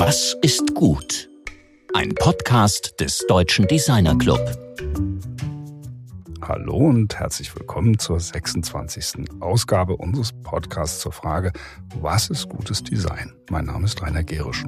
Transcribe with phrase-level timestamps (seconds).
[0.00, 1.28] Was ist gut?
[1.92, 4.38] Ein Podcast des Deutschen Designer Club.
[6.40, 9.28] Hallo und herzlich willkommen zur 26.
[9.40, 11.52] Ausgabe unseres Podcasts zur Frage,
[12.00, 13.32] was ist gutes Design?
[13.50, 14.62] Mein Name ist Rainer Gerisch.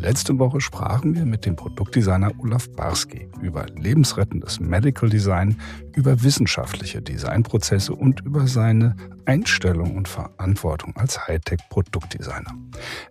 [0.00, 5.60] Letzte Woche sprachen wir mit dem Produktdesigner Olaf Barski über lebensrettendes Medical Design,
[5.94, 12.54] über wissenschaftliche Designprozesse und über seine Einstellung und Verantwortung als Hightech-Produktdesigner.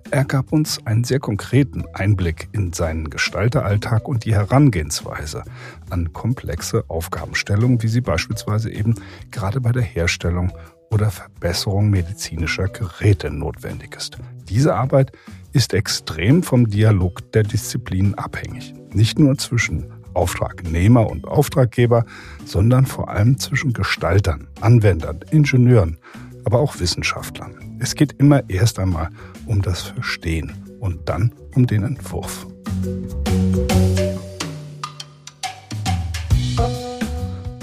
[0.09, 5.43] Er gab uns einen sehr konkreten Einblick in seinen Gestalteralltag und die Herangehensweise
[5.91, 8.95] an komplexe Aufgabenstellungen, wie sie beispielsweise eben
[9.29, 10.51] gerade bei der Herstellung
[10.89, 14.17] oder Verbesserung medizinischer Geräte notwendig ist.
[14.49, 15.11] Diese Arbeit
[15.53, 18.73] ist extrem vom Dialog der Disziplinen abhängig.
[18.93, 22.05] Nicht nur zwischen Auftragnehmer und Auftraggeber,
[22.45, 25.97] sondern vor allem zwischen Gestaltern, Anwendern, Ingenieuren,
[26.45, 27.77] aber auch Wissenschaftlern.
[27.79, 29.09] Es geht immer erst einmal
[29.45, 32.47] um das Verstehen und dann um den Entwurf.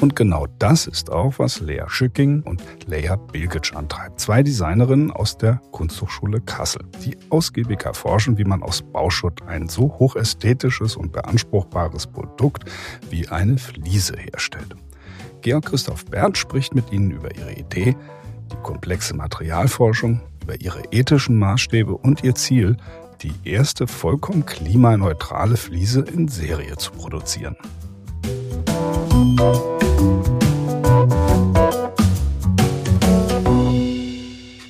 [0.07, 4.21] Und genau das ist auch, was Lea Schücking und Lea Bilgic antreibt.
[4.21, 9.99] Zwei Designerinnen aus der Kunsthochschule Kassel, die ausgiebig erforschen, wie man aus Bauschutt ein so
[9.99, 12.71] hochästhetisches und beanspruchbares Produkt
[13.11, 14.77] wie eine Fliese herstellt.
[15.43, 17.97] Georg Christoph Berndt spricht mit ihnen über ihre Idee,
[18.53, 22.77] die komplexe Materialforschung, über ihre ethischen Maßstäbe und ihr Ziel,
[23.23, 27.57] die erste vollkommen klimaneutrale Fliese in Serie zu produzieren.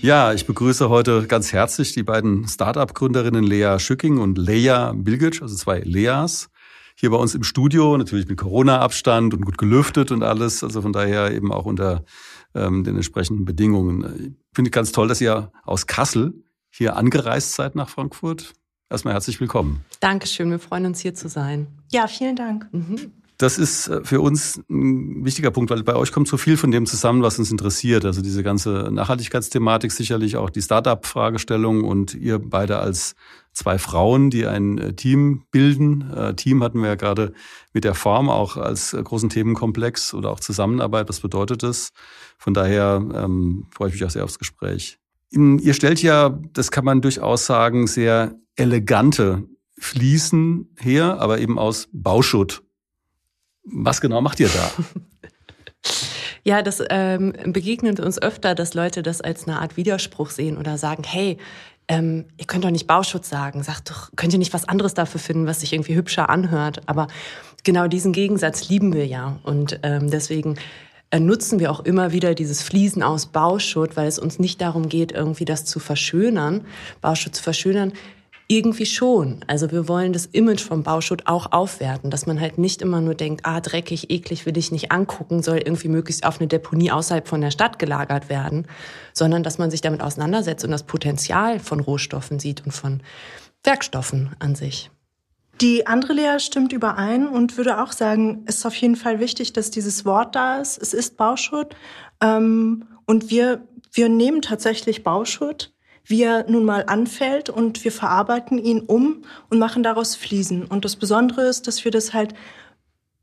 [0.07, 5.57] Ja, ich begrüße heute ganz herzlich die beiden Startup-Gründerinnen Lea Schücking und Lea Bilgic, also
[5.57, 6.49] zwei Leas,
[6.95, 10.93] hier bei uns im Studio, natürlich mit Corona-Abstand und gut gelüftet und alles, also von
[10.93, 12.05] daher eben auch unter
[12.55, 14.37] ähm, den entsprechenden Bedingungen.
[14.39, 16.35] Ich finde ganz toll, dass ihr aus Kassel
[16.71, 18.53] hier angereist seid nach Frankfurt.
[18.89, 19.85] Erstmal herzlich willkommen.
[19.99, 21.67] Dankeschön, wir freuen uns hier zu sein.
[21.91, 22.69] Ja, vielen Dank.
[22.71, 23.11] Mhm.
[23.39, 26.71] Das ist äh, für uns ein wichtiger Punkt, weil bei euch kommt so viel von
[26.71, 28.05] dem zusammen, was uns interessiert.
[28.05, 33.15] Also diese ganze Nachhaltigkeitsthematik, sicherlich auch die Startup-Fragestellung und ihr beide als
[33.53, 36.11] zwei Frauen, die ein äh, Team bilden.
[36.13, 37.33] Äh, Team hatten wir ja gerade
[37.73, 41.09] mit der Form auch als großen Themenkomplex oder auch Zusammenarbeit.
[41.09, 41.91] Was bedeutet das?
[42.39, 44.99] Von daher ähm, freue ich mich auch sehr aufs Gespräch.
[45.31, 49.45] Ihr stellt ja, das kann man durchaus sagen, sehr elegante
[49.79, 52.63] Fliesen her, aber eben aus Bauschutt.
[53.67, 54.71] Was genau macht ihr da?
[56.47, 60.79] Ja, das ähm, begegnet uns öfter, dass Leute das als eine Art Widerspruch sehen oder
[60.79, 61.39] sagen, hey,
[61.89, 65.21] ähm, ihr könnt doch nicht Bauschutz sagen, sagt doch, könnt ihr nicht was anderes dafür
[65.21, 66.83] finden, was sich irgendwie hübscher anhört.
[66.87, 67.09] Aber
[67.65, 69.41] genau diesen Gegensatz lieben wir ja.
[69.43, 70.57] Und ähm, deswegen
[71.11, 74.89] äh, nutzen wir auch immer wieder dieses Fließen aus Bauschutt, weil es uns nicht darum
[74.89, 76.65] geht, irgendwie das zu verschönern,
[77.01, 77.93] Bauschutt zu verschönern.
[78.49, 79.41] Irgendwie schon.
[79.49, 83.17] Also wir wollen das Image vom Bauschutt auch aufwerten, dass man halt nicht immer nur
[83.17, 87.27] denkt, ah, dreckig, eklig, will ich nicht angucken, soll irgendwie möglichst auf eine Deponie außerhalb
[87.27, 88.69] von der Stadt gelagert werden,
[89.13, 93.03] sondern dass man sich damit auseinandersetzt und das Potenzial von Rohstoffen sieht und von
[93.65, 94.91] Werkstoffen an sich.
[95.61, 99.55] Die andere Lehre stimmt überein und würde auch sagen, es ist auf jeden Fall wichtig,
[99.55, 100.81] dass dieses Wort da ist.
[100.81, 101.75] Es ist Bauschutt.
[102.21, 105.73] Ähm, und wir, wir nehmen tatsächlich Bauschutt
[106.07, 110.65] wie er nun mal anfällt und wir verarbeiten ihn um und machen daraus Fliesen.
[110.65, 112.35] Und das Besondere ist, dass wir das halt,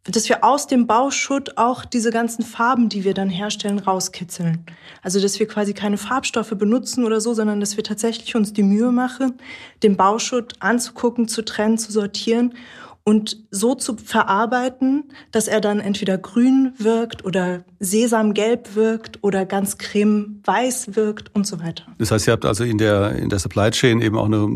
[0.03, 4.66] dass wir aus dem Bauschutt auch diese ganzen Farben, die wir dann herstellen, rauskitzeln.
[5.01, 8.63] Also, dass wir quasi keine Farbstoffe benutzen oder so, sondern dass wir tatsächlich uns die
[8.63, 9.38] Mühe machen,
[9.81, 12.53] den Bauschutt anzugucken, zu trennen, zu sortieren
[13.05, 19.77] und so zu verarbeiten, dass er dann entweder grün wirkt oder sesamgelb wirkt oder ganz
[19.77, 21.83] cremeweiß wirkt und so weiter.
[21.97, 24.47] Das heißt, ihr habt also in der, in der Supply Chain eben auch eine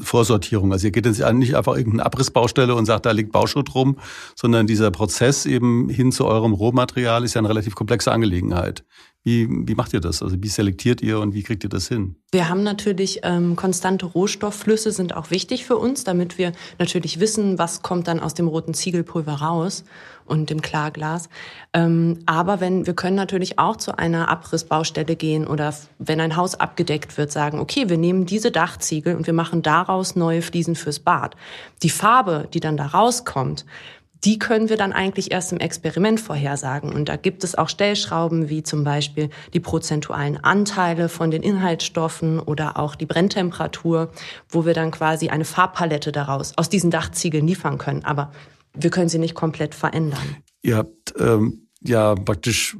[0.00, 0.72] Vorsortierung.
[0.72, 3.98] Also ihr geht jetzt nicht einfach irgendeine Abrissbaustelle und sagt, da liegt Bauschutt rum,
[4.36, 8.84] sondern dieser Prozess eben hin zu eurem Rohmaterial ist ja eine relativ komplexe Angelegenheit.
[9.24, 10.20] Wie, wie macht ihr das?
[10.20, 12.16] Also wie selektiert ihr und wie kriegt ihr das hin?
[12.32, 17.56] Wir haben natürlich ähm, konstante Rohstoffflüsse sind auch wichtig für uns, damit wir natürlich wissen,
[17.56, 19.84] was kommt dann aus dem roten Ziegelpulver raus
[20.24, 21.28] und dem Klarglas.
[21.72, 26.56] Ähm, aber wenn wir können natürlich auch zu einer Abrissbaustelle gehen oder wenn ein Haus
[26.56, 30.98] abgedeckt wird, sagen, okay, wir nehmen diese Dachziegel und wir machen daraus neue Fliesen fürs
[30.98, 31.36] Bad.
[31.84, 33.66] Die Farbe, die dann da rauskommt,
[34.24, 36.92] die können wir dann eigentlich erst im Experiment vorhersagen.
[36.92, 42.38] Und da gibt es auch Stellschrauben wie zum Beispiel die prozentualen Anteile von den Inhaltsstoffen
[42.38, 44.12] oder auch die Brenntemperatur,
[44.48, 48.04] wo wir dann quasi eine Farbpalette daraus aus diesen Dachziegeln liefern können.
[48.04, 48.30] Aber
[48.74, 50.36] wir können sie nicht komplett verändern.
[50.62, 52.76] Ihr habt ähm ja praktisch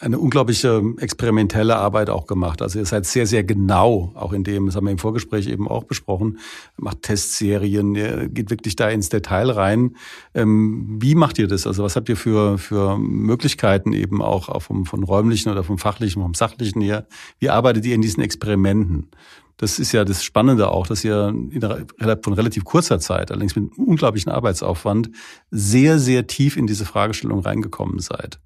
[0.00, 2.62] eine unglaubliche experimentelle Arbeit auch gemacht.
[2.62, 5.68] Also ihr seid sehr, sehr genau, auch in dem, das haben wir im Vorgespräch eben
[5.68, 6.38] auch besprochen,
[6.76, 9.96] macht Testserien, ihr geht wirklich da ins Detail rein.
[10.34, 11.66] Ähm, wie macht ihr das?
[11.66, 15.78] Also was habt ihr für, für Möglichkeiten eben auch, auch vom, von räumlichen oder vom
[15.78, 17.06] fachlichen, vom sachlichen her?
[17.38, 19.08] Wie arbeitet ihr in diesen Experimenten?
[19.58, 23.72] Das ist ja das Spannende auch, dass ihr innerhalb von relativ kurzer Zeit, allerdings mit
[23.72, 25.10] einem unglaublichen Arbeitsaufwand,
[25.50, 28.38] sehr, sehr tief in diese Fragestellung reingekommen seid.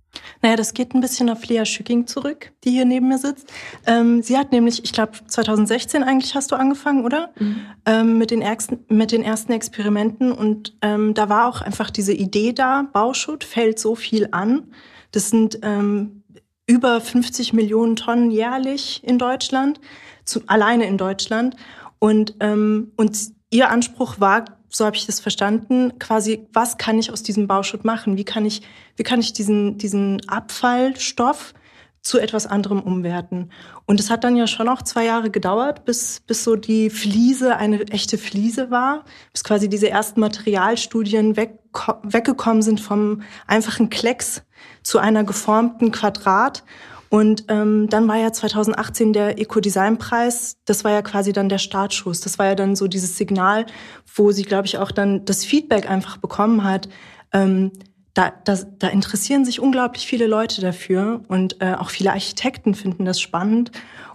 [0.43, 3.53] Naja, das geht ein bisschen auf Lea Schücking zurück, die hier neben mir sitzt.
[3.87, 7.31] Ähm, sie hat nämlich, ich glaube, 2016 eigentlich hast du angefangen, oder?
[7.39, 7.57] Mhm.
[7.87, 10.33] Ähm, mit, den ersten, mit den ersten Experimenten.
[10.33, 14.73] Und ähm, da war auch einfach diese Idee da, Bauschutt fällt so viel an.
[15.13, 16.23] Das sind ähm,
[16.67, 19.81] über 50 Millionen Tonnen jährlich in Deutschland
[20.31, 21.57] zu, alleine in Deutschland.
[21.99, 23.19] Und, ähm, und
[23.51, 27.85] ihr Anspruch war, so habe ich das verstanden, quasi, was kann ich aus diesem Bauschutt
[27.85, 28.17] machen?
[28.17, 28.63] Wie kann ich,
[28.97, 31.53] wie kann ich diesen, diesen Abfallstoff
[32.03, 33.51] zu etwas anderem umwerten?
[33.85, 37.57] Und es hat dann ja schon auch zwei Jahre gedauert, bis, bis so die Fliese
[37.57, 41.59] eine echte Fliese war, bis quasi diese ersten Materialstudien weg,
[42.05, 44.43] weggekommen sind vom einfachen Klecks
[44.83, 46.63] zu einer geformten Quadrat.
[47.11, 52.21] Und ähm, dann war ja 2018 der Eco-Design-Preis, das war ja quasi dann der Startschuss.
[52.21, 53.67] Das war ja dann so dieses Signal,
[54.15, 56.89] wo sie, glaube ich, auch dann das Feedback einfach bekommen hat.
[57.33, 57.73] Ähm,
[58.15, 63.05] da, da, da interessieren sich unglaublich viele Leute dafür und äh, auch viele Architekten finden
[63.05, 63.73] das spannend.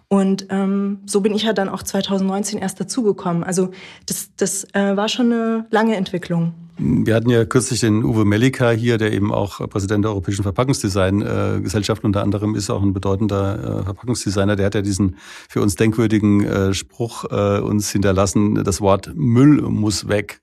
[0.07, 3.43] Und ähm, so bin ich ja dann auch 2019 erst dazugekommen.
[3.43, 3.71] Also
[4.05, 6.53] das, das äh, war schon eine lange Entwicklung.
[6.77, 12.03] Wir hatten ja kürzlich den Uwe Melika hier, der eben auch Präsident der Europäischen Verpackungsdesign-Gesellschaft
[12.03, 14.57] unter anderem ist, auch ein bedeutender äh, Verpackungsdesigner.
[14.57, 15.15] Der hat ja diesen
[15.47, 20.41] für uns denkwürdigen äh, Spruch äh, uns hinterlassen, das Wort Müll muss weg.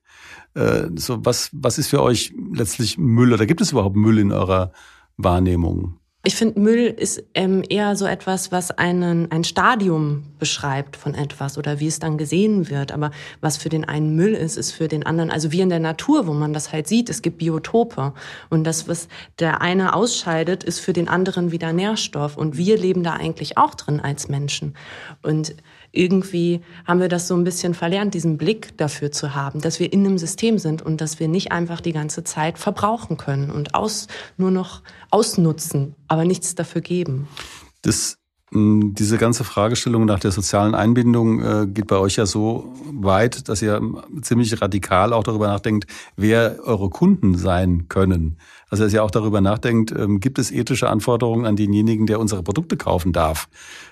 [0.55, 4.71] So, was, was ist für euch letztlich Müll oder gibt es überhaupt Müll in eurer
[5.17, 5.97] Wahrnehmung?
[6.25, 11.57] Ich finde, Müll ist ähm, eher so etwas, was einen, ein Stadium beschreibt von etwas
[11.57, 12.93] oder wie es dann gesehen wird.
[12.93, 13.11] Aber
[13.41, 16.25] was für den einen Müll ist, ist für den anderen, also wie in der Natur,
[16.25, 18.13] wo man das halt sieht, es gibt Biotope.
[18.49, 19.09] Und das, was
[19.39, 22.37] der eine ausscheidet, ist für den anderen wieder Nährstoff.
[22.37, 24.77] Und wir leben da eigentlich auch drin als Menschen.
[25.23, 25.53] Und
[25.93, 29.93] irgendwie haben wir das so ein bisschen verlernt, diesen Blick dafür zu haben, dass wir
[29.93, 33.75] in einem System sind und dass wir nicht einfach die ganze Zeit verbrauchen können und
[33.75, 34.81] aus, nur noch
[35.11, 37.27] ausnutzen, aber nichts dafür geben.
[37.83, 38.17] Das
[38.55, 43.63] diese ganze Fragestellung nach der sozialen Einbindung äh, geht bei euch ja so weit, dass
[43.63, 43.81] ihr
[44.21, 45.87] ziemlich radikal auch darüber nachdenkt,
[46.17, 48.37] wer eure Kunden sein können.
[48.73, 52.41] Also dass ihr auch darüber nachdenkt, ähm, gibt es ethische Anforderungen an denjenigen, der unsere
[52.41, 53.47] Produkte kaufen darf?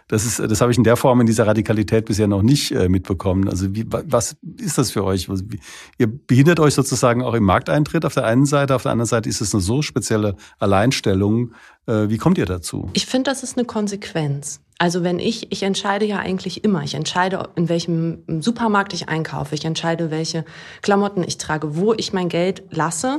[0.07, 2.89] Das ist, das habe ich in der Form in dieser Radikalität bisher noch nicht äh,
[2.89, 3.47] mitbekommen.
[3.47, 5.29] Also wie, was ist das für euch?
[5.99, 9.29] Ihr behindert euch sozusagen auch im Markteintritt auf der einen Seite, auf der anderen Seite
[9.29, 11.51] ist es eine so spezielle Alleinstellung.
[11.85, 12.89] Äh, wie kommt ihr dazu?
[12.93, 14.61] Ich finde, das ist eine Konsequenz.
[14.79, 16.81] Also wenn ich, ich entscheide ja eigentlich immer.
[16.81, 19.53] Ich entscheide, in welchem Supermarkt ich einkaufe.
[19.53, 20.43] Ich entscheide, welche
[20.81, 23.17] Klamotten ich trage, wo ich mein Geld lasse.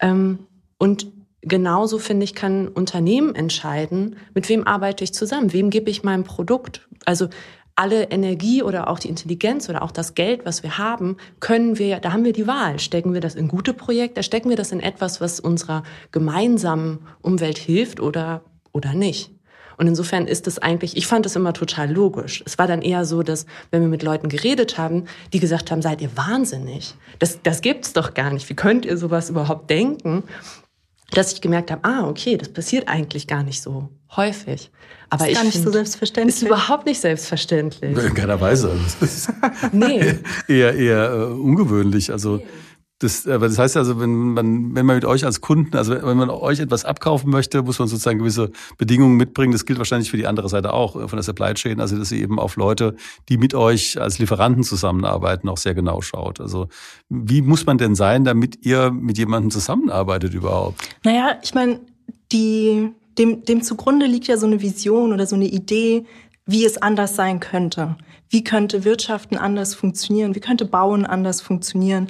[0.00, 0.40] Ähm,
[0.78, 1.06] und
[1.42, 6.24] genauso finde ich, kann Unternehmen entscheiden, mit wem arbeite ich zusammen, wem gebe ich mein
[6.24, 6.88] Produkt.
[7.04, 7.28] Also
[7.76, 12.00] alle Energie oder auch die Intelligenz oder auch das Geld, was wir haben, können wir,
[12.00, 12.78] da haben wir die Wahl.
[12.78, 17.58] Stecken wir das in gute Projekte, stecken wir das in etwas, was unserer gemeinsamen Umwelt
[17.58, 18.42] hilft oder,
[18.72, 19.30] oder nicht.
[19.76, 22.42] Und insofern ist es eigentlich, ich fand es immer total logisch.
[22.46, 25.04] Es war dann eher so, dass, wenn wir mit Leuten geredet haben,
[25.34, 26.94] die gesagt haben, seid ihr wahnsinnig?
[27.18, 28.48] Das, das gibt's doch gar nicht.
[28.48, 30.22] Wie könnt ihr sowas überhaupt denken?
[31.10, 34.70] Dass ich gemerkt habe, ah, okay, das passiert eigentlich gar nicht so häufig.
[35.08, 36.36] Aber ist ich gar nicht so selbstverständlich.
[36.36, 37.96] Ist überhaupt nicht selbstverständlich.
[37.96, 38.72] In keiner Weise.
[39.72, 40.18] nee.
[40.48, 42.10] eher eher äh, ungewöhnlich.
[42.10, 42.42] Also
[42.98, 46.16] das, aber das heißt also, wenn man, wenn man mit euch als Kunden, also wenn
[46.16, 49.52] man euch etwas abkaufen möchte, muss man sozusagen gewisse Bedingungen mitbringen.
[49.52, 52.10] Das gilt wahrscheinlich für die andere Seite auch äh, von der Supply Chain, also dass
[52.10, 52.96] ihr eben auf Leute,
[53.28, 56.40] die mit euch als Lieferanten zusammenarbeiten, auch sehr genau schaut.
[56.40, 56.68] Also
[57.10, 60.80] wie muss man denn sein, damit ihr mit jemandem zusammenarbeitet überhaupt?
[61.04, 61.80] Naja, ich meine,
[62.32, 66.06] die, dem, dem zugrunde liegt ja so eine Vision oder so eine Idee,
[66.46, 67.96] wie es anders sein könnte.
[68.30, 70.34] Wie könnte Wirtschaften anders funktionieren?
[70.34, 72.08] Wie könnte Bauen anders funktionieren?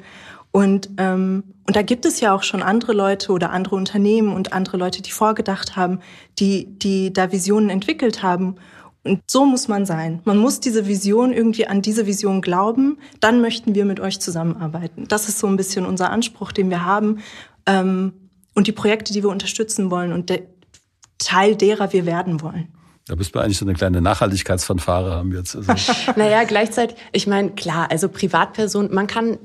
[0.57, 4.53] Und, ähm, und da gibt es ja auch schon andere Leute oder andere Unternehmen und
[4.53, 5.99] andere Leute, die vorgedacht haben,
[6.39, 8.55] die, die da Visionen entwickelt haben.
[9.03, 10.19] Und so muss man sein.
[10.25, 12.97] Man muss diese Vision irgendwie an diese Vision glauben.
[13.19, 15.07] Dann möchten wir mit euch zusammenarbeiten.
[15.07, 17.19] Das ist so ein bisschen unser Anspruch, den wir haben.
[17.67, 18.13] Ähm,
[18.55, 20.41] und die Projekte, die wir unterstützen wollen und der
[21.19, 22.69] Teil derer wir werden wollen.
[23.05, 25.55] Da müssen wir eigentlich so eine kleine Nachhaltigkeitsfanfare haben jetzt.
[25.55, 25.71] Also.
[26.15, 29.37] naja, gleichzeitig, ich meine, klar, also Privatperson, man kann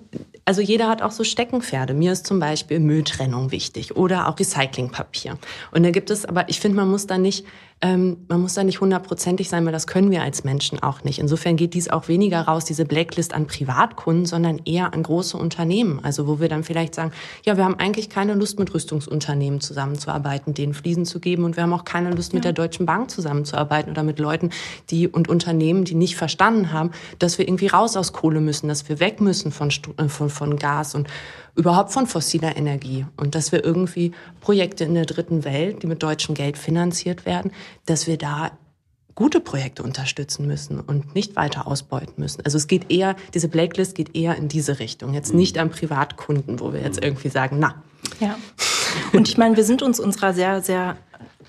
[0.44, 1.94] also jeder hat auch so Steckenpferde.
[1.94, 5.38] Mir ist zum Beispiel Mülltrennung wichtig oder auch Recyclingpapier.
[5.70, 7.44] Und da gibt es, aber ich finde, man muss da nicht
[7.82, 11.18] ähm, man muss da nicht hundertprozentig sein, weil das können wir als Menschen auch nicht.
[11.18, 15.98] Insofern geht dies auch weniger raus, diese Blacklist an Privatkunden, sondern eher an große Unternehmen.
[16.04, 17.10] Also wo wir dann vielleicht sagen,
[17.44, 21.64] ja, wir haben eigentlich keine Lust, mit Rüstungsunternehmen zusammenzuarbeiten, denen Fliesen zu geben und wir
[21.64, 24.50] haben auch keine Lust, mit der Deutschen Bank zusammenzuarbeiten oder mit Leuten,
[24.90, 28.88] die und Unternehmen, die nicht verstanden haben, dass wir irgendwie raus aus Kohle müssen, dass
[28.88, 31.08] wir weg müssen von, äh, von, von Gas und
[31.54, 36.02] überhaupt von fossiler Energie und dass wir irgendwie Projekte in der dritten Welt, die mit
[36.02, 37.52] deutschem Geld finanziert werden,
[37.86, 38.52] dass wir da
[39.14, 42.42] gute Projekte unterstützen müssen und nicht weiter ausbeuten müssen.
[42.44, 45.12] Also es geht eher, diese Blacklist geht eher in diese Richtung.
[45.12, 47.82] Jetzt nicht an Privatkunden, wo wir jetzt irgendwie sagen, na.
[48.20, 48.36] Ja.
[49.12, 50.96] Und ich meine, wir sind uns unserer sehr, sehr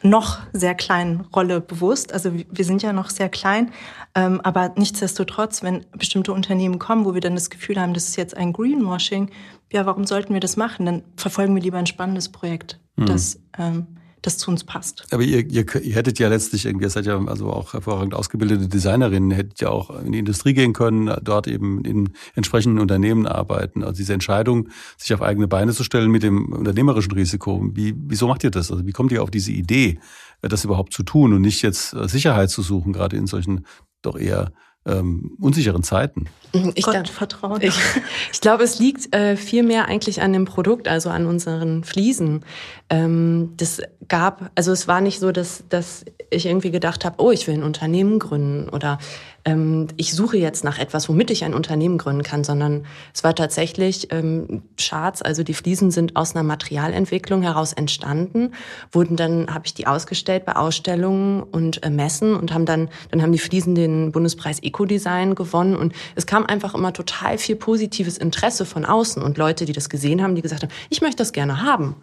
[0.04, 2.14] noch sehr kleinen Rolle bewusst.
[2.14, 3.72] Also wir sind ja noch sehr klein,
[4.16, 8.16] ähm, aber nichtsdestotrotz, wenn bestimmte Unternehmen kommen, wo wir dann das Gefühl haben, das ist
[8.18, 9.32] jetzt ein Greenwashing,
[9.72, 10.86] ja, warum sollten wir das machen?
[10.86, 13.06] Dann verfolgen wir lieber ein spannendes Projekt, mhm.
[13.06, 13.88] das, ähm,
[14.24, 15.06] das zu uns passt.
[15.12, 18.68] Aber ihr, ihr, ihr hättet ja letztlich irgendwie, ihr seid ja also auch hervorragend ausgebildete
[18.68, 23.84] Designerinnen, hättet ja auch in die Industrie gehen können, dort eben in entsprechenden Unternehmen arbeiten.
[23.84, 28.28] Also diese Entscheidung, sich auf eigene Beine zu stellen mit dem unternehmerischen Risiko, wie, wieso
[28.28, 28.72] macht ihr das?
[28.72, 30.00] Also wie kommt ihr auf diese Idee,
[30.42, 33.66] das überhaupt zu tun und nicht jetzt Sicherheit zu suchen, gerade in solchen
[34.02, 34.52] doch eher
[34.86, 36.28] ähm, unsicheren Zeiten.
[36.76, 37.62] Ich Gott, Vertrauen.
[37.62, 37.76] Ich,
[38.32, 42.46] ich glaube, es liegt äh, viel mehr eigentlich an dem Produkt, also an unseren Fliesen.
[42.90, 47.32] Ähm, das gab, also es war nicht so, dass, dass ich irgendwie gedacht habe, oh,
[47.32, 49.00] ich will ein Unternehmen gründen oder
[49.46, 53.36] ähm, ich suche jetzt nach etwas, womit ich ein Unternehmen gründen kann, sondern es war
[53.36, 58.54] tatsächlich ähm, Charts, also die Fliesen sind aus einer Materialentwicklung heraus entstanden,
[58.92, 63.22] wurden dann, habe ich die ausgestellt bei Ausstellungen und äh, Messen und haben dann, dann
[63.22, 68.18] haben die Fliesen den Bundespreis Ecodesign gewonnen und es kam einfach immer total viel positives
[68.18, 71.34] Interesse von außen und Leute, die das gesehen haben, die gesagt haben, ich möchte das
[71.34, 71.96] gerne haben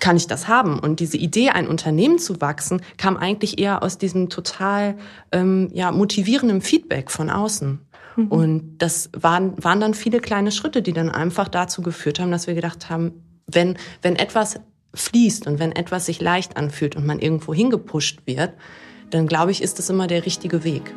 [0.00, 0.78] kann ich das haben?
[0.78, 4.96] Und diese Idee, ein Unternehmen zu wachsen, kam eigentlich eher aus diesem total
[5.32, 7.80] ähm, ja, motivierenden Feedback von außen.
[8.16, 8.26] Mhm.
[8.28, 12.46] Und das waren, waren dann viele kleine Schritte, die dann einfach dazu geführt haben, dass
[12.46, 13.12] wir gedacht haben,
[13.46, 14.60] wenn, wenn etwas
[14.94, 18.52] fließt und wenn etwas sich leicht anfühlt und man irgendwo hingepusht wird,
[19.10, 20.94] dann glaube ich, ist das immer der richtige Weg.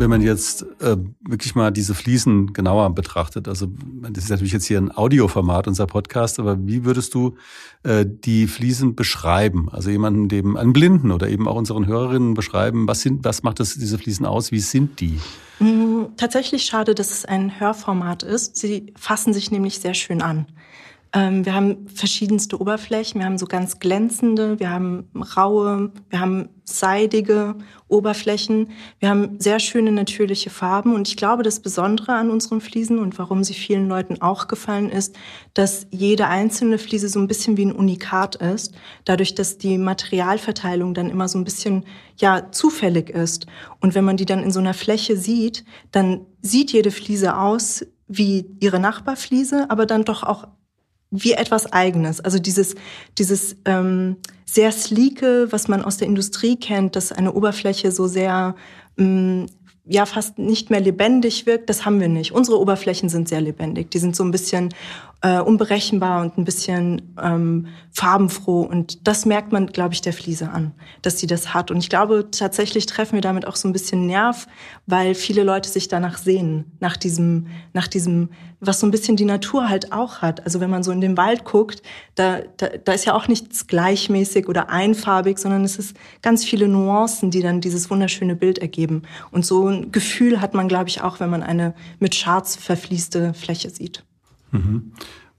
[0.00, 3.68] Wenn man jetzt äh, wirklich mal diese Fliesen genauer betrachtet, also
[4.10, 7.36] das ist natürlich jetzt hier ein Audioformat, unser Podcast, aber wie würdest du
[7.82, 9.68] äh, die Fliesen beschreiben?
[9.70, 13.60] Also jemanden, dem einen Blinden oder eben auch unseren Hörerinnen beschreiben, was sind, was macht
[13.60, 14.50] das, diese Fliesen aus?
[14.50, 15.20] Wie sind die?
[15.58, 18.56] Mm, tatsächlich schade, dass es ein Hörformat ist.
[18.56, 20.46] Sie fassen sich nämlich sehr schön an.
[21.12, 23.20] Ähm, wir haben verschiedenste Oberflächen.
[23.20, 27.56] Wir haben so ganz glänzende, wir haben raue, wir haben seidige
[27.88, 28.70] Oberflächen.
[29.00, 30.94] Wir haben sehr schöne natürliche Farben.
[30.94, 34.88] Und ich glaube, das Besondere an unseren Fliesen und warum sie vielen Leuten auch gefallen
[34.88, 35.16] ist,
[35.52, 38.72] dass jede einzelne Fliese so ein bisschen wie ein Unikat ist.
[39.04, 41.84] Dadurch, dass die Materialverteilung dann immer so ein bisschen,
[42.18, 43.46] ja, zufällig ist.
[43.80, 47.84] Und wenn man die dann in so einer Fläche sieht, dann sieht jede Fliese aus
[48.06, 50.46] wie ihre Nachbarfliese, aber dann doch auch
[51.10, 52.20] wie etwas Eigenes.
[52.20, 52.74] Also dieses,
[53.18, 58.54] dieses ähm, sehr sleeke, was man aus der Industrie kennt, dass eine Oberfläche so sehr
[58.98, 59.46] ähm,
[59.86, 62.32] ja fast nicht mehr lebendig wirkt, das haben wir nicht.
[62.32, 63.90] Unsere Oberflächen sind sehr lebendig.
[63.90, 64.72] Die sind so ein bisschen
[65.22, 68.62] äh, unberechenbar und ein bisschen ähm, farbenfroh.
[68.62, 70.72] Und das merkt man, glaube ich, der Fliese an,
[71.02, 71.70] dass sie das hat.
[71.70, 74.46] Und ich glaube, tatsächlich treffen wir damit auch so ein bisschen Nerv,
[74.86, 79.26] weil viele Leute sich danach sehen, nach diesem, nach diesem, was so ein bisschen die
[79.26, 80.44] Natur halt auch hat.
[80.46, 81.82] Also wenn man so in den Wald guckt,
[82.14, 86.66] da, da, da ist ja auch nichts gleichmäßig oder einfarbig, sondern es ist ganz viele
[86.66, 89.02] Nuancen, die dann dieses wunderschöne Bild ergeben.
[89.30, 93.34] Und so ein Gefühl hat man, glaube ich, auch, wenn man eine mit Charts verfließte
[93.34, 94.02] Fläche sieht.
[94.50, 94.92] Mhm.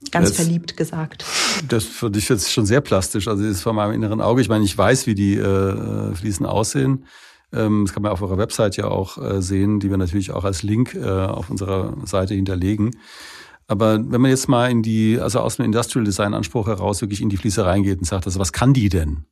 [0.09, 1.25] Ganz das, verliebt gesagt.
[1.67, 3.27] Das für dich jetzt schon sehr plastisch.
[3.27, 4.41] Also das ist vor meinem inneren Auge.
[4.41, 7.05] Ich meine, ich weiß, wie die äh, Fliesen aussehen.
[7.53, 10.43] Ähm, das kann man auf eurer Website ja auch äh, sehen, die wir natürlich auch
[10.43, 12.91] als Link äh, auf unserer Seite hinterlegen.
[13.67, 17.21] Aber wenn man jetzt mal in die, also aus dem Industrial Design Anspruch heraus wirklich
[17.21, 19.25] in die Fliese reingeht und sagt, also was kann die denn?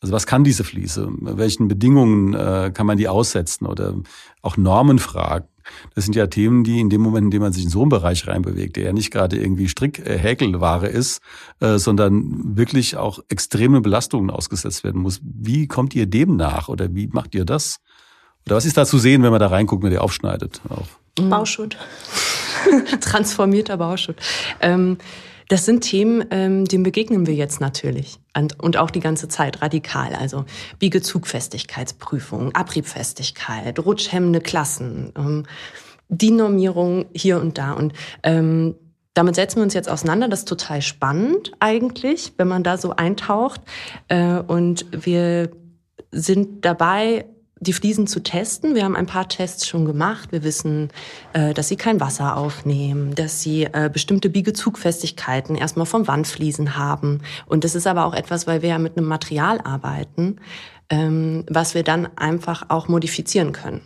[0.00, 1.08] Also was kann diese Fliese?
[1.20, 3.66] Welchen Bedingungen äh, kann man die aussetzen?
[3.66, 3.94] Oder
[4.42, 5.46] auch Normen fragen.
[5.94, 7.88] Das sind ja Themen, die in dem Moment, in dem man sich in so einen
[7.88, 11.20] Bereich reinbewegt, der ja nicht gerade irgendwie Strick-Häkelware ist,
[11.60, 15.20] äh, sondern wirklich auch extreme Belastungen ausgesetzt werden muss.
[15.22, 17.78] Wie kommt ihr dem nach oder wie macht ihr das?
[18.46, 20.60] Oder was ist da zu sehen, wenn man da reinguckt, wenn ihr aufschneidet?
[20.68, 20.86] Auch?
[21.28, 21.76] Bauschutt.
[23.00, 24.16] Transformierter Bauschutt.
[24.60, 24.98] Ähm,
[25.50, 29.60] Das sind Themen, ähm, denen begegnen wir jetzt natürlich und, und auch die ganze Zeit
[29.60, 30.14] radikal.
[30.14, 30.44] Also
[30.78, 35.46] Biegezugfestigkeitsprüfung, Abriebfestigkeit, rutschhemmende Klassen, ähm,
[36.08, 37.72] die Normierung hier und da.
[37.72, 38.76] Und ähm,
[39.12, 40.28] damit setzen wir uns jetzt auseinander.
[40.28, 43.60] Das ist total spannend eigentlich, wenn man da so eintaucht.
[44.06, 45.50] Äh, und wir
[46.12, 47.24] sind dabei,
[47.60, 48.74] die Fliesen zu testen.
[48.74, 50.32] Wir haben ein paar Tests schon gemacht.
[50.32, 50.88] Wir wissen,
[51.34, 57.20] äh, dass sie kein Wasser aufnehmen, dass sie äh, bestimmte Biegezugfestigkeiten erstmal vom Wandfliesen haben.
[57.46, 60.36] Und das ist aber auch etwas, weil wir ja mit einem Material arbeiten,
[60.88, 63.82] ähm, was wir dann einfach auch modifizieren können.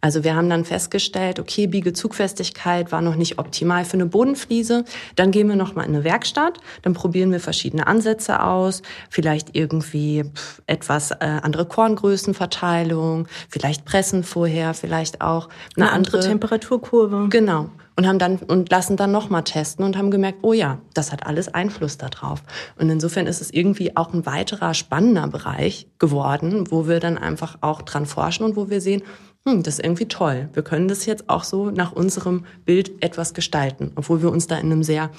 [0.00, 4.84] Also wir haben dann festgestellt, okay, Biegezugfestigkeit war noch nicht optimal für eine Bodenfliese.
[5.16, 10.24] Dann gehen wir nochmal in eine Werkstatt, dann probieren wir verschiedene Ansätze aus, vielleicht irgendwie
[10.66, 17.28] etwas äh, andere Korngrößenverteilung, vielleicht pressen vorher, vielleicht auch eine, eine andere, andere Temperaturkurve.
[17.30, 17.70] Genau
[18.00, 21.26] und haben dann und lassen dann nochmal testen und haben gemerkt, oh ja, das hat
[21.26, 22.42] alles Einfluss darauf.
[22.78, 27.58] Und insofern ist es irgendwie auch ein weiterer spannender Bereich geworden, wo wir dann einfach
[27.60, 29.02] auch dran forschen und wo wir sehen,
[29.46, 30.48] hm, das ist irgendwie toll.
[30.52, 34.56] Wir können das jetzt auch so nach unserem Bild etwas gestalten, obwohl wir uns da
[34.56, 35.10] in einem sehr,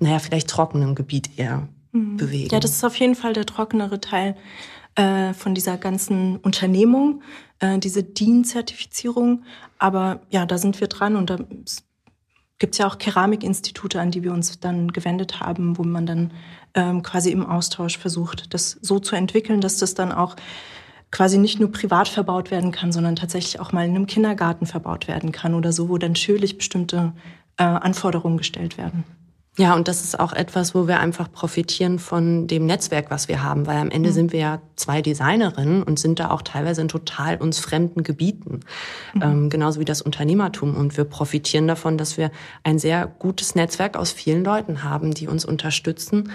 [0.00, 2.16] naja, vielleicht trockenen Gebiet eher mhm.
[2.16, 2.50] bewegen.
[2.50, 4.36] Ja, das ist auf jeden Fall der trockenere Teil
[4.96, 7.22] äh, von dieser ganzen Unternehmung,
[7.60, 9.44] äh, diese DIN-Zertifizierung.
[9.78, 11.38] Aber ja, da sind wir dran und da
[12.58, 16.32] gibt es ja auch Keramikinstitute, an die wir uns dann gewendet haben, wo man dann
[16.74, 20.36] ähm, quasi im Austausch versucht, das so zu entwickeln, dass das dann auch
[21.10, 25.08] quasi nicht nur privat verbaut werden kann, sondern tatsächlich auch mal in einem Kindergarten verbaut
[25.08, 27.12] werden kann oder so, wo dann schürlich bestimmte
[27.56, 29.04] äh, Anforderungen gestellt werden.
[29.58, 33.42] Ja, und das ist auch etwas, wo wir einfach profitieren von dem Netzwerk, was wir
[33.42, 34.14] haben, weil am Ende mhm.
[34.14, 38.60] sind wir ja zwei Designerinnen und sind da auch teilweise in total uns fremden Gebieten,
[39.12, 39.22] mhm.
[39.22, 40.76] ähm, genauso wie das Unternehmertum.
[40.76, 42.30] Und wir profitieren davon, dass wir
[42.62, 46.30] ein sehr gutes Netzwerk aus vielen Leuten haben, die uns unterstützen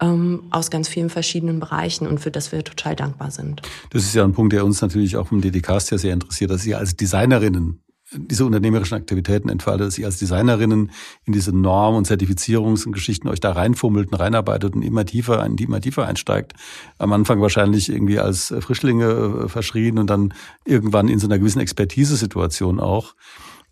[0.00, 3.62] ähm, aus ganz vielen verschiedenen Bereichen und für das wir total dankbar sind.
[3.90, 6.66] Das ist ja ein Punkt, der uns natürlich auch im DDCast ja sehr interessiert, dass
[6.66, 7.80] ihr als Designerinnen
[8.12, 10.92] diese unternehmerischen Aktivitäten entfaltet, dass ihr als Designerinnen
[11.24, 15.44] in diese Norm- und Zertifizierungs- und Geschichten euch da reinfummelt und reinarbeitet und immer tiefer,
[15.44, 16.52] in die immer tiefer einsteigt.
[16.98, 21.60] Am Anfang wahrscheinlich irgendwie als Frischlinge äh, verschrien und dann irgendwann in so einer gewissen
[21.60, 23.14] Expertisesituation auch.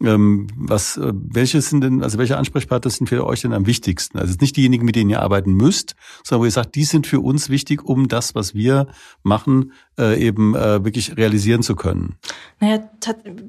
[0.02, 4.18] Ähm, was, äh, welche sind denn, also welche Ansprechpartner sind für euch denn am wichtigsten?
[4.18, 7.20] Also nicht diejenigen, mit denen ihr arbeiten müsst, sondern wo ihr sagt, die sind für
[7.20, 8.88] uns wichtig, um das, was wir
[9.22, 12.16] machen, äh, eben äh, wirklich realisieren zu können.
[12.61, 12.90] Naja,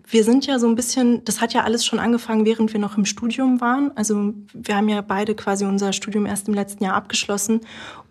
[0.08, 2.98] wir sind ja so ein bisschen, das hat ja alles schon angefangen, während wir noch
[2.98, 3.92] im Studium waren.
[3.96, 7.62] Also wir haben ja beide quasi unser Studium erst im letzten Jahr abgeschlossen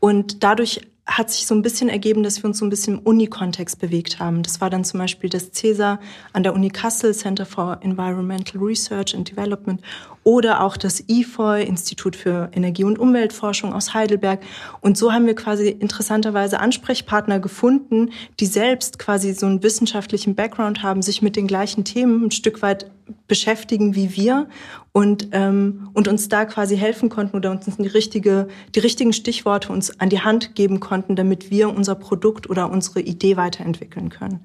[0.01, 3.01] und dadurch hat sich so ein bisschen ergeben, dass wir uns so ein bisschen im
[3.01, 4.43] Uni-Kontext bewegt haben.
[4.43, 6.01] Das war dann zum Beispiel das CESA
[6.33, 9.81] an der Uni Kassel, Center for Environmental Research and Development,
[10.24, 14.40] oder auch das IFOI, Institut für Energie- und Umweltforschung aus Heidelberg.
[14.80, 18.10] Und so haben wir quasi interessanterweise Ansprechpartner gefunden,
[18.40, 22.62] die selbst quasi so einen wissenschaftlichen Background haben, sich mit den gleichen Themen ein Stück
[22.62, 22.90] weit
[23.28, 24.48] beschäftigen wie wir
[24.92, 29.72] und, ähm, und uns da quasi helfen konnten oder uns die, richtige, die richtigen Stichworte
[29.72, 34.44] uns an die Hand geben konnten, damit wir unser Produkt oder unsere Idee weiterentwickeln können.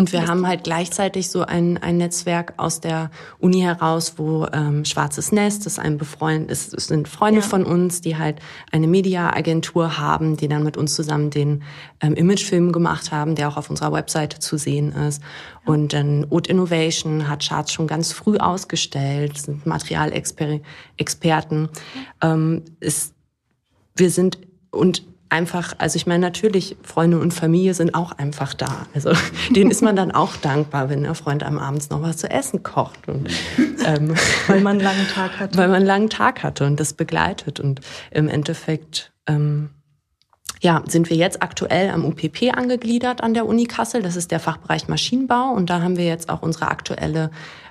[0.00, 4.86] Und wir haben halt gleichzeitig so ein, ein Netzwerk aus der Uni heraus, wo ähm,
[4.86, 7.46] Schwarzes Nest, das ist ein Befreund, es, sind Freunde ja.
[7.46, 8.40] von uns, die halt
[8.72, 11.64] eine Mediaagentur haben, die dann mit uns zusammen den
[12.00, 15.22] ähm, Imagefilm gemacht haben, der auch auf unserer Webseite zu sehen ist.
[15.66, 15.74] Ja.
[15.74, 21.68] Und dann Oat Innovation hat Charts schon ganz früh ausgestellt, sind Materialexperten.
[22.22, 22.32] Ja.
[22.32, 23.12] Ähm, ist,
[23.96, 24.38] wir sind
[24.70, 28.86] und einfach, also ich meine, natürlich, Freunde und Familie sind auch einfach da.
[28.94, 29.12] Also
[29.50, 32.62] denen ist man dann auch dankbar, wenn der Freund am Abends noch was zu essen
[32.62, 33.08] kocht.
[33.08, 33.28] Und,
[33.84, 34.14] ähm,
[34.46, 35.56] weil man einen langen Tag hatte.
[35.56, 37.60] Weil man einen langen Tag hatte und das begleitet.
[37.60, 39.70] Und im Endeffekt ähm,
[40.60, 44.02] ja, sind wir jetzt aktuell am UPP angegliedert an der Uni Kassel.
[44.02, 45.52] Das ist der Fachbereich Maschinenbau.
[45.52, 47.30] Und da haben wir jetzt auch unsere aktuelle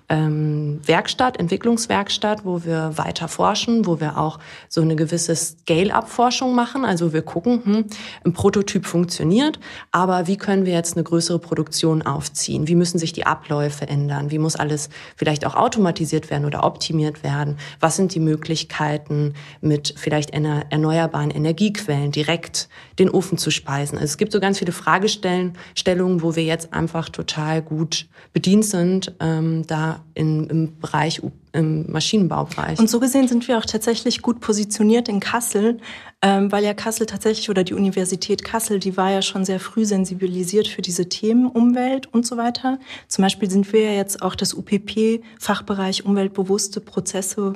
[0.10, 6.84] ähm, Werkstatt, Entwicklungswerkstatt, wo wir weiter forschen, wo wir auch so eine gewisse Scale-up-Forschung machen.
[6.84, 7.86] Also wir gucken, hm,
[8.26, 9.60] ein Prototyp funktioniert,
[9.92, 12.68] aber wie können wir jetzt eine größere Produktion aufziehen?
[12.68, 14.32] Wie müssen sich die Abläufe ändern?
[14.32, 17.58] Wie muss alles vielleicht auch automatisiert werden oder optimiert werden?
[17.80, 22.68] Was sind die Möglichkeiten, mit vielleicht erneuerbaren Energiequellen direkt
[22.98, 23.98] den Ofen zu speisen?
[23.98, 29.14] Also es gibt so ganz viele Fragestellungen, wo wir jetzt einfach total gut bedient sind,
[29.20, 32.80] ähm, da in, im Bereich, im Maschinenbaubereich.
[32.80, 35.80] Und so gesehen sind wir auch tatsächlich gut positioniert in Kassel,
[36.22, 39.86] ähm, weil ja Kassel tatsächlich oder die Universität Kassel, die war ja schon sehr früh
[39.86, 42.80] sensibilisiert für diese Themen Umwelt und so weiter.
[43.08, 47.54] Zum Beispiel sind wir ja jetzt auch das UPP, Fachbereich umweltbewusste Prozesse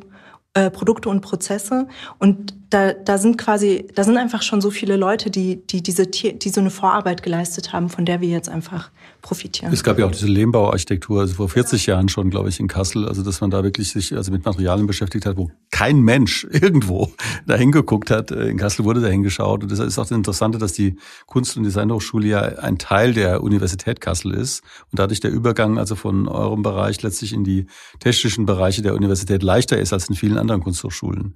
[0.56, 1.88] äh, Produkte und Prozesse.
[2.19, 6.07] Und da, da sind quasi, da sind einfach schon so viele Leute, die, die diese,
[6.07, 8.89] die so eine Vorarbeit geleistet haben, von der wir jetzt einfach
[9.21, 9.71] profitieren.
[9.71, 13.07] Es gab ja auch diese Lehmbauarchitektur, also vor 40 Jahren schon, glaube ich, in Kassel,
[13.07, 17.12] also dass man da wirklich sich also mit Materialien beschäftigt hat, wo kein Mensch irgendwo
[17.45, 18.31] da hingeguckt hat.
[18.31, 19.62] In Kassel wurde da hingeschaut.
[19.62, 23.43] Und das ist auch das Interessante, dass die Kunst- und Designhochschule ja ein Teil der
[23.43, 27.67] Universität Kassel ist und dadurch der Übergang also von eurem Bereich letztlich in die
[27.99, 31.36] technischen Bereiche der Universität leichter ist als in vielen anderen Kunsthochschulen.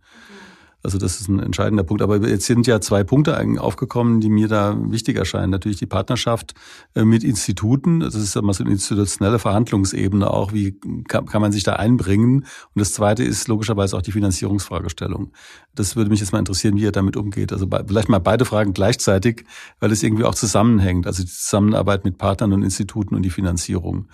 [0.84, 2.02] Also das ist ein entscheidender Punkt.
[2.02, 5.50] Aber jetzt sind ja zwei Punkte aufgekommen, die mir da wichtig erscheinen.
[5.50, 6.54] Natürlich die Partnerschaft
[6.96, 8.00] äh, mit Instituten.
[8.00, 10.54] Das ist immer so eine institutionelle Verhandlungsebene auch.
[10.54, 12.46] Wie kann, kann man sich da einbringen?
[12.74, 15.32] Und das zweite ist logischerweise auch die Finanzierungsfragestellung.
[15.74, 17.52] Das würde mich jetzt mal interessieren, wie ihr damit umgeht.
[17.52, 19.46] Also vielleicht mal beide Fragen gleichzeitig,
[19.80, 21.08] weil es irgendwie auch zusammenhängt.
[21.08, 24.08] Also die Zusammenarbeit mit Partnern und Instituten und die Finanzierung.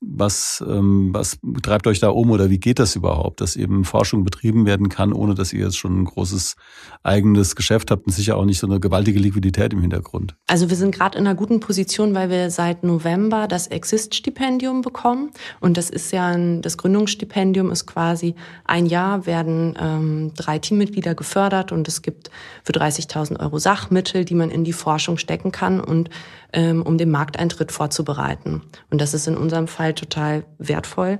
[0.00, 4.22] Was, ähm, was treibt euch da um oder wie geht das überhaupt, dass eben Forschung
[4.22, 6.54] betrieben werden kann, ohne dass ihr jetzt schon ein großes
[7.02, 10.36] eigenes Geschäft habt und sicher auch nicht so eine gewaltige Liquidität im Hintergrund?
[10.46, 15.30] Also wir sind gerade in einer guten Position, weil wir seit November das Exist-Stipendium bekommen.
[15.60, 21.16] Und das ist ja ein, das Gründungsstipendium ist quasi ein Jahr werden ähm, drei Teammitglieder
[21.16, 22.30] gefördert und es gibt
[22.62, 26.08] für 30.000 Euro Sachmittel, die man in die Forschung stecken kann und
[26.52, 28.62] ähm, um den Markteintritt vorzubereiten.
[28.90, 31.18] Und das ist in unserem Fall total wertvoll.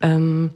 [0.00, 0.50] Ähm,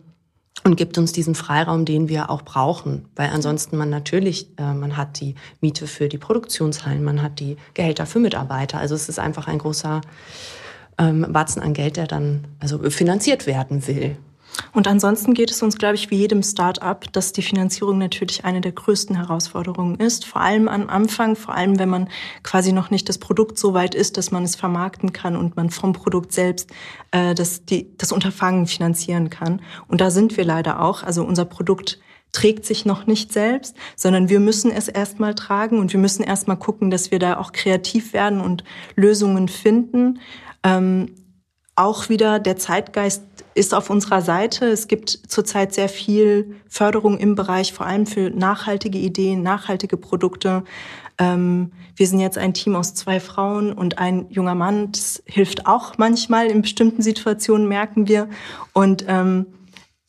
[0.63, 4.97] und gibt uns diesen Freiraum, den wir auch brauchen, weil ansonsten man natürlich, äh, man
[4.97, 8.79] hat die Miete für die Produktionshallen, man hat die Gehälter für Mitarbeiter.
[8.79, 10.03] Also es ist einfach ein großer
[10.99, 14.17] ähm, Batzen an Geld, der dann also finanziert werden will.
[14.73, 18.61] Und ansonsten geht es uns, glaube ich, wie jedem Start-up, dass die Finanzierung natürlich eine
[18.61, 20.25] der größten Herausforderungen ist.
[20.25, 22.09] Vor allem am Anfang, vor allem wenn man
[22.43, 25.71] quasi noch nicht das Produkt so weit ist, dass man es vermarkten kann und man
[25.71, 26.71] vom Produkt selbst
[27.11, 29.61] äh, das, die, das Unterfangen finanzieren kann.
[29.89, 31.03] Und da sind wir leider auch.
[31.03, 31.99] Also unser Produkt
[32.33, 36.57] trägt sich noch nicht selbst, sondern wir müssen es erstmal tragen und wir müssen erstmal
[36.57, 40.21] gucken, dass wir da auch kreativ werden und Lösungen finden.
[40.63, 41.15] Ähm,
[41.77, 43.23] auch wieder der Zeitgeist
[43.55, 44.67] ist auf unserer Seite.
[44.67, 50.65] Es gibt zurzeit sehr viel Förderung im Bereich, vor allem für nachhaltige Ideen, nachhaltige Produkte.
[51.19, 54.93] Ähm, wir sind jetzt ein Team aus zwei Frauen und ein junger Mann.
[54.93, 58.29] Das hilft auch manchmal in bestimmten Situationen, merken wir.
[58.73, 59.47] Und ähm,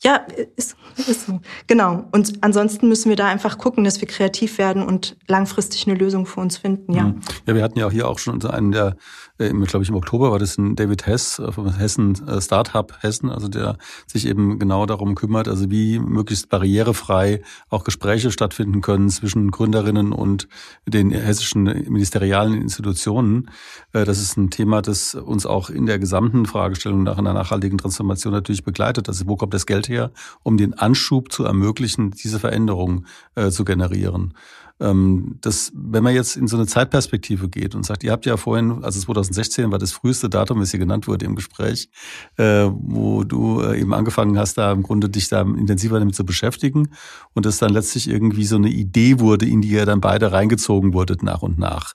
[0.02, 1.40] ja, ist, ist so.
[1.68, 2.04] Genau.
[2.10, 6.26] Und ansonsten müssen wir da einfach gucken, dass wir kreativ werden und langfristig eine Lösung
[6.26, 6.92] für uns finden.
[6.92, 7.04] Ja.
[7.04, 7.20] Mhm.
[7.46, 8.96] Ja, wir hatten ja auch hier auch schon einen der
[9.42, 12.92] äh, glaube ich im Oktober war das ein David Hess äh, vom Hessen äh, Startup
[13.00, 13.76] Hessen, also der
[14.06, 20.12] sich eben genau darum kümmert, also wie möglichst barrierefrei auch Gespräche stattfinden können zwischen Gründerinnen
[20.12, 20.48] und
[20.86, 23.50] den hessischen ministerialen Institutionen.
[23.92, 28.32] Das ist ein Thema, das uns auch in der gesamten Fragestellung nach einer nachhaltigen Transformation
[28.32, 29.08] natürlich begleitet.
[29.08, 30.10] Also wo kommt das Geld her,
[30.42, 33.06] um den Anschub zu ermöglichen, diese Veränderung
[33.50, 34.34] zu generieren?
[34.82, 38.36] Ähm, das, wenn man jetzt in so eine Zeitperspektive geht und sagt, ihr habt ja
[38.36, 41.88] vorhin, also 2016 war das früheste Datum, das hier genannt wurde im Gespräch,
[42.36, 46.26] äh, wo du äh, eben angefangen hast, da im Grunde dich da intensiver damit zu
[46.26, 46.88] beschäftigen
[47.32, 50.94] und das dann letztlich irgendwie so eine Idee wurde, in die ihr dann beide reingezogen
[50.94, 51.92] wurdet nach und nach.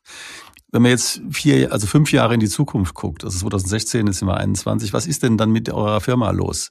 [0.71, 4.37] Wenn man jetzt vier, also fünf Jahre in die Zukunft guckt, also 2016 ist immer
[4.37, 6.69] 21, was ist denn dann mit eurer Firma los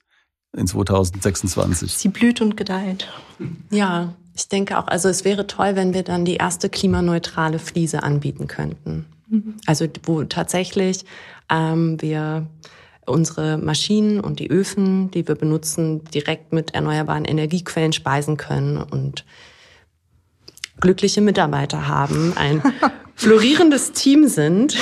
[0.56, 1.92] in 2026?
[1.92, 3.08] Sie blüht und gedeiht.
[3.70, 8.02] Ja, ich denke auch, also es wäre toll, wenn wir dann die erste klimaneutrale Fliese
[8.02, 9.06] anbieten könnten.
[9.28, 9.54] Mhm.
[9.66, 11.04] Also wo tatsächlich
[11.50, 12.46] ähm, wir
[13.06, 19.24] unsere Maschinen und die Öfen, die wir benutzen, direkt mit erneuerbaren Energiequellen speisen können und
[20.80, 22.62] glückliche Mitarbeiter haben, ein
[23.14, 24.76] florierendes Team sind.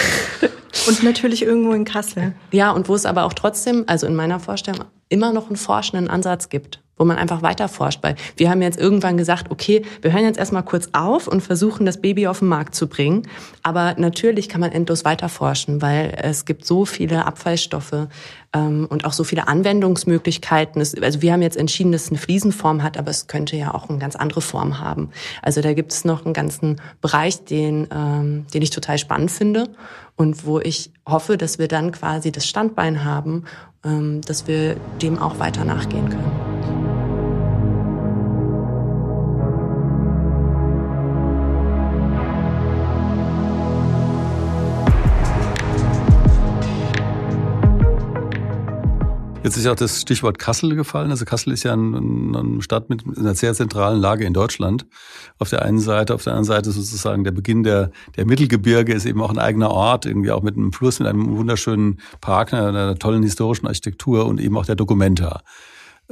[0.88, 2.34] Und natürlich irgendwo in Kassel.
[2.50, 6.10] Ja, und wo es aber auch trotzdem, also in meiner Vorstellung, immer noch einen forschenden
[6.10, 8.02] Ansatz gibt wo man einfach weiter forscht.
[8.02, 11.86] Weil wir haben jetzt irgendwann gesagt, okay, wir hören jetzt erstmal kurz auf und versuchen,
[11.86, 13.26] das Baby auf den Markt zu bringen.
[13.62, 18.06] Aber natürlich kann man endlos weiter forschen, weil es gibt so viele Abfallstoffe
[18.52, 20.80] ähm, und auch so viele Anwendungsmöglichkeiten.
[20.80, 23.74] Es, also wir haben jetzt entschieden, dass es eine Fliesenform hat, aber es könnte ja
[23.74, 25.10] auch eine ganz andere Form haben.
[25.42, 29.68] Also da gibt es noch einen ganzen Bereich, den, ähm, den ich total spannend finde
[30.16, 33.44] und wo ich hoffe, dass wir dann quasi das Standbein haben,
[34.26, 36.83] dass wir dem auch weiter nachgehen können.
[49.44, 51.10] Jetzt ist ja auch das Stichwort Kassel gefallen.
[51.10, 54.86] Also Kassel ist ja eine Stadt mit einer sehr zentralen Lage in Deutschland.
[55.38, 59.04] Auf der einen Seite, auf der anderen Seite sozusagen der Beginn der, der Mittelgebirge ist
[59.04, 62.68] eben auch ein eigener Ort, irgendwie auch mit einem Fluss, mit einem wunderschönen Park, einer,
[62.68, 65.42] einer tollen historischen Architektur und eben auch der Documenta.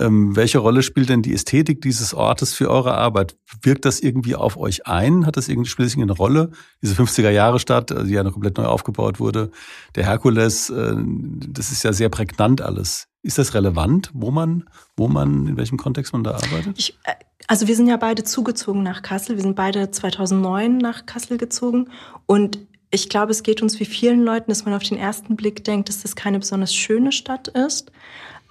[0.02, 3.36] Ähm, welche Rolle spielt denn die Ästhetik dieses Ortes für eure Arbeit?
[3.62, 5.26] Wirkt das irgendwie auf euch ein?
[5.26, 6.50] Hat das irgendwie, spielt das eine Rolle?
[6.82, 9.50] Diese 50er Jahre Stadt, äh, die ja noch komplett neu aufgebaut wurde,
[9.94, 13.08] der Herkules, äh, das ist ja sehr prägnant alles.
[13.22, 14.64] Ist das relevant, wo man,
[14.96, 16.76] wo man, in welchem Kontext man da arbeitet?
[16.76, 17.12] Ich, äh,
[17.46, 19.36] also wir sind ja beide zugezogen nach Kassel.
[19.36, 21.90] Wir sind beide 2009 nach Kassel gezogen
[22.26, 22.58] und
[22.94, 25.88] ich glaube, es geht uns wie vielen Leuten, dass man auf den ersten Blick denkt,
[25.88, 27.90] dass das keine besonders schöne Stadt ist.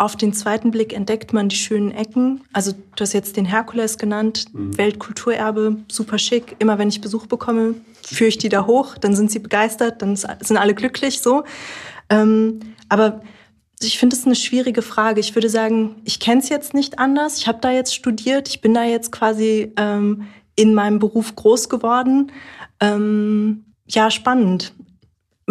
[0.02, 2.42] Auf den zweiten Blick entdeckt man die schönen Ecken.
[2.54, 4.76] Also du hast jetzt den Herkules genannt, mhm.
[4.76, 6.56] Weltkulturerbe, super schick.
[6.58, 10.16] Immer wenn ich Besuch bekomme, führe ich die da hoch, dann sind sie begeistert, dann
[10.16, 11.44] sind alle glücklich so.
[12.10, 13.22] Ähm, aber
[13.80, 15.20] ich finde es eine schwierige Frage.
[15.20, 17.38] Ich würde sagen, ich kenne es jetzt nicht anders.
[17.38, 20.24] Ich habe da jetzt studiert, ich bin da jetzt quasi ähm,
[20.56, 22.32] in meinem Beruf groß geworden.
[22.80, 24.74] Ähm, ja, spannend.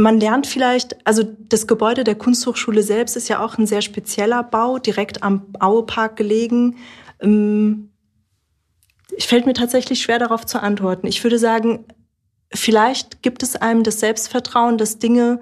[0.00, 4.42] Man lernt vielleicht, also das Gebäude der Kunsthochschule selbst ist ja auch ein sehr spezieller
[4.42, 6.76] Bau, direkt am Auepark gelegen.
[7.20, 7.90] Ähm,
[9.18, 11.06] fällt mir tatsächlich schwer darauf zu antworten.
[11.06, 11.84] Ich würde sagen,
[12.52, 15.40] vielleicht gibt es einem das Selbstvertrauen, dass Dinge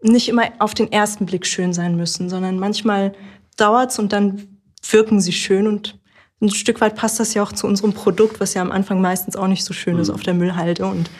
[0.00, 3.12] nicht immer auf den ersten Blick schön sein müssen, sondern manchmal
[3.56, 5.98] dauert's und dann wirken sie schön und
[6.40, 9.34] ein Stück weit passt das ja auch zu unserem Produkt, was ja am Anfang meistens
[9.34, 10.00] auch nicht so schön mhm.
[10.00, 11.10] ist auf der Müllhalde und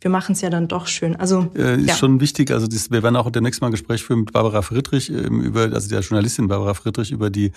[0.00, 1.16] wir machen es ja dann doch schön.
[1.16, 1.94] Also äh, ist ja.
[1.94, 2.50] schon wichtig.
[2.50, 5.62] Also das, wir werden auch demnächst mal ein Gespräch führen mit Barbara Friedrich ähm, über,
[5.62, 7.52] also der Journalistin Barbara Friedrich über die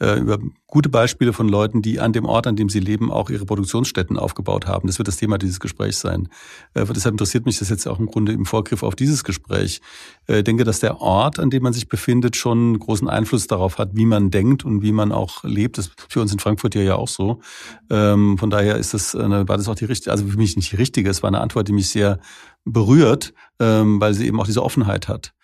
[0.00, 3.30] äh, über gute Beispiele von Leuten, die an dem Ort, an dem sie leben, auch
[3.30, 4.88] ihre Produktionsstätten aufgebaut haben.
[4.88, 6.28] Das wird das Thema dieses Gesprächs sein.
[6.74, 9.80] Äh, deshalb interessiert mich das jetzt auch im Grunde im Vorgriff auf dieses Gespräch.
[10.28, 13.78] Äh, ich denke, dass der Ort, an dem man sich befindet, schon großen Einfluss darauf
[13.78, 15.78] hat, wie man denkt und wie man auch lebt.
[15.78, 17.40] Das ist für uns in Frankfurt hier ja auch so.
[17.88, 20.72] Ähm, von daher ist das, eine, war das auch die richtige, also für mich nicht
[20.72, 21.08] die richtige.
[21.08, 22.18] Es war eine Antwort, die mich sehr
[22.64, 25.34] berührt, ähm, weil sie eben auch diese Offenheit hat.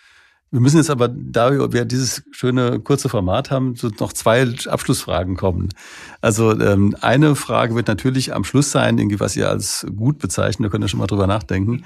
[0.53, 5.69] Wir müssen jetzt aber, da wir dieses schöne kurze Format haben, noch zwei Abschlussfragen kommen.
[6.23, 10.67] Also ähm, eine Frage wird natürlich am Schluss sein, irgendwie was ihr als gut bezeichnet,
[10.67, 11.85] da könnt ihr schon mal drüber nachdenken.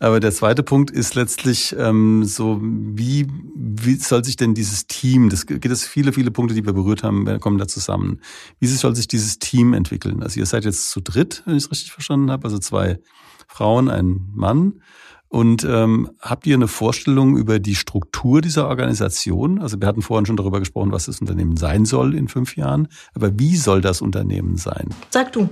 [0.00, 5.28] Aber der zweite Punkt ist letztlich ähm, so, wie, wie soll sich denn dieses Team,
[5.28, 8.20] das geht es viele, viele Punkte, die wir berührt haben, kommen da zusammen.
[8.58, 10.22] Wie soll sich dieses Team entwickeln?
[10.22, 13.00] Also ihr seid jetzt zu dritt, wenn ich es richtig verstanden habe, also zwei
[13.58, 14.80] Frauen, ein Mann.
[15.26, 19.60] Und ähm, habt ihr eine Vorstellung über die Struktur dieser Organisation?
[19.60, 22.88] Also wir hatten vorhin schon darüber gesprochen, was das Unternehmen sein soll in fünf Jahren.
[23.14, 24.88] Aber wie soll das Unternehmen sein?
[25.10, 25.48] Sag du.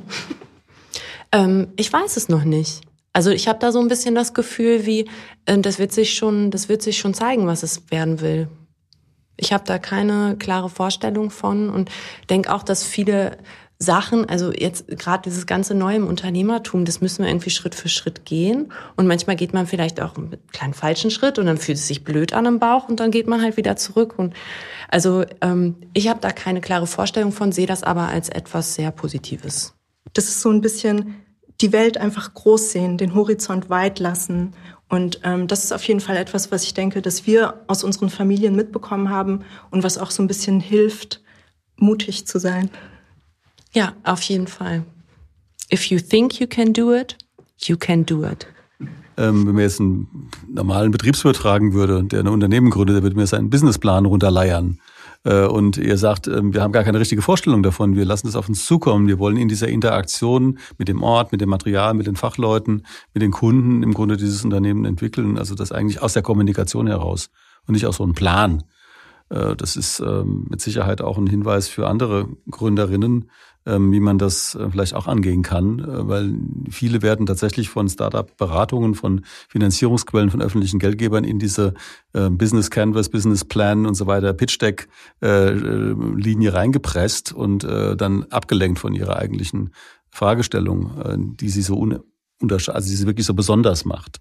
[1.33, 2.83] ähm, ich weiß es noch nicht.
[3.13, 5.09] Also ich habe da so ein bisschen das Gefühl, wie
[5.45, 8.49] äh, das wird sich schon, das wird sich schon zeigen, was es werden will.
[9.37, 11.91] Ich habe da keine klare Vorstellung von und
[12.31, 13.37] denke auch, dass viele
[13.79, 17.91] Sachen, also jetzt gerade dieses ganze Neue im Unternehmertum, das müssen wir irgendwie Schritt für
[17.91, 18.73] Schritt gehen.
[18.97, 22.03] Und manchmal geht man vielleicht auch einen kleinen falschen Schritt und dann fühlt es sich
[22.03, 24.15] blöd an im Bauch und dann geht man halt wieder zurück.
[24.19, 24.35] Und
[24.89, 28.91] also ähm, ich habe da keine klare Vorstellung von, sehe das aber als etwas sehr
[28.91, 29.75] Positives.
[30.15, 31.17] Das ist so ein bisschen
[31.61, 34.53] die Welt einfach groß sehen, den Horizont weit lassen.
[34.89, 38.09] Und ähm, das ist auf jeden Fall etwas, was ich denke, dass wir aus unseren
[38.09, 41.23] Familien mitbekommen haben und was auch so ein bisschen hilft,
[41.77, 42.71] mutig zu sein.
[43.77, 44.85] Ja, auf jeden Fall.
[45.71, 47.19] If you think you can do it,
[47.59, 48.47] you can do it.
[49.19, 53.17] Ähm, wenn man jetzt einen normalen Betriebswirt fragen würde, der ein Unternehmen gründet, der würde
[53.17, 54.81] mir seinen Businessplan runterleiern.
[55.25, 58.35] Äh, und ihr sagt, ähm, wir haben gar keine richtige Vorstellung davon, wir lassen es
[58.35, 59.09] auf uns zukommen.
[59.09, 63.23] Wir wollen in dieser Interaktion mit dem Ort, mit dem Material, mit den Fachleuten, mit
[63.23, 65.37] den Kunden im Grunde dieses Unternehmen entwickeln.
[65.37, 67.29] Also das eigentlich aus der Kommunikation heraus
[67.67, 68.63] und nicht aus so einem Plan.
[69.29, 73.31] Äh, das ist ähm, mit Sicherheit auch ein Hinweis für andere Gründerinnen,
[73.67, 76.35] wie man das äh, vielleicht auch angehen kann, äh, weil
[76.71, 81.75] viele werden tatsächlich von Startup-Beratungen, von Finanzierungsquellen, von öffentlichen Geldgebern in diese
[82.13, 84.89] äh, Business Canvas, Business Plan und so weiter, Pitch Deck
[85.21, 89.71] Linie reingepresst und dann abgelenkt von ihrer eigentlichen
[90.11, 92.01] Fragestellung, die sie so un
[92.41, 94.21] also die sie wirklich so besonders macht.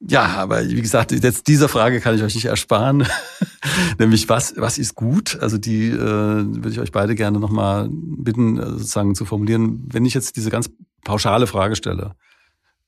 [0.00, 3.06] Ja, aber wie gesagt, jetzt dieser Frage kann ich euch nicht ersparen.
[3.98, 5.38] Nämlich was, was ist gut?
[5.40, 9.86] Also die äh, würde ich euch beide gerne nochmal bitten, äh, sozusagen zu formulieren.
[9.92, 10.70] Wenn ich jetzt diese ganz
[11.04, 12.14] pauschale Frage stelle,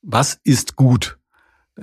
[0.01, 1.19] was ist gut?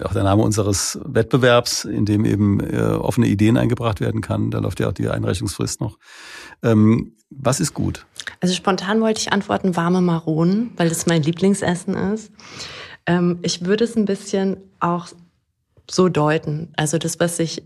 [0.03, 4.51] Auch der Name unseres Wettbewerbs, in dem eben äh, offene Ideen eingebracht werden kann.
[4.51, 5.99] Da läuft ja auch die Einreichungsfrist noch.
[6.63, 8.07] Ähm, was ist gut?
[8.41, 12.33] Also spontan wollte ich antworten warme Maronen, weil das mein Lieblingsessen ist.
[13.07, 15.09] Ähm, ich würde es ein bisschen auch
[15.91, 16.73] so deuten.
[16.77, 17.63] Also das, was sich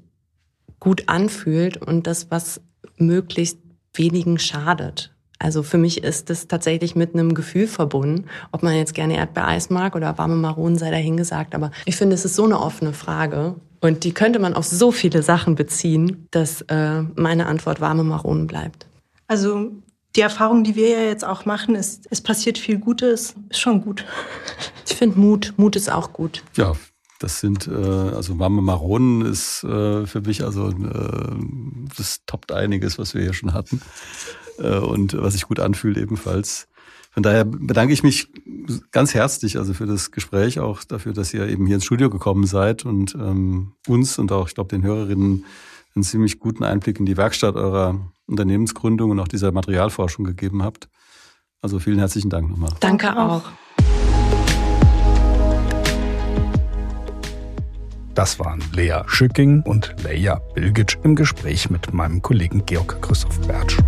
[0.81, 2.61] gut anfühlt und das, was
[2.97, 3.59] möglichst
[3.94, 5.14] wenigen schadet.
[5.38, 8.27] Also für mich ist das tatsächlich mit einem Gefühl verbunden.
[8.53, 11.55] Ob man jetzt gerne Erdbeereis mag oder warme Maronen sei dahingesagt.
[11.55, 13.57] Aber ich finde, es ist so eine offene Frage.
[13.81, 18.47] Und die könnte man auf so viele Sachen beziehen, dass äh, meine Antwort warme Maronen
[18.47, 18.87] bleibt.
[19.27, 19.73] Also
[20.16, 23.83] die Erfahrung, die wir ja jetzt auch machen, ist, es passiert viel Gutes, ist schon
[23.83, 24.05] gut.
[24.87, 26.44] Ich finde Mut, Mut ist auch gut.
[26.57, 26.74] Ja,
[27.18, 31.37] das sind, äh, also Mama Maronen ist äh, für mich also, äh,
[31.96, 33.81] das toppt einiges, was wir hier schon hatten.
[34.59, 36.68] Äh, und was sich gut anfühlt ebenfalls.
[37.11, 38.29] Von daher bedanke ich mich
[38.90, 42.46] ganz herzlich also für das Gespräch, auch dafür, dass ihr eben hier ins Studio gekommen
[42.46, 45.44] seid und ähm, uns und auch, ich glaube, den Hörerinnen
[45.94, 50.89] einen ziemlich guten Einblick in die Werkstatt eurer Unternehmensgründung und auch dieser Materialforschung gegeben habt.
[51.61, 52.71] Also vielen herzlichen Dank nochmal.
[52.81, 53.43] Danke auch.
[58.15, 63.79] Das waren Lea Schücking und Leia Bilgic im Gespräch mit meinem Kollegen Georg Christoph Bertsch.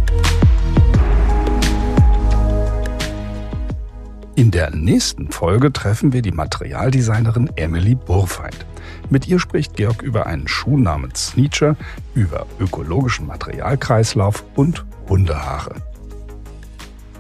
[4.35, 8.67] In der nächsten Folge treffen wir die Materialdesignerin Emily Burfeind.
[9.09, 11.77] Mit ihr spricht Georg über einen Schuh namens Sneacher,
[12.15, 15.77] über ökologischen Materialkreislauf und Hundehaare.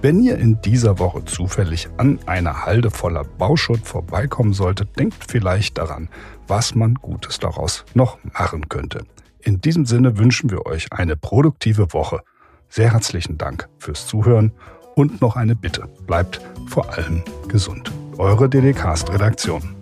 [0.03, 5.79] Wenn ihr in dieser Woche zufällig an einer Halde voller Bauschutt vorbeikommen solltet, denkt vielleicht
[5.79, 6.09] daran,
[6.46, 9.05] was man Gutes daraus noch machen könnte.
[9.40, 12.20] In diesem Sinne wünschen wir euch eine produktive Woche.
[12.68, 14.53] Sehr herzlichen Dank fürs Zuhören
[14.96, 15.88] und noch eine Bitte.
[16.07, 17.92] Bleibt vor allem gesund.
[18.18, 19.77] Eure DDcast-Redaktion.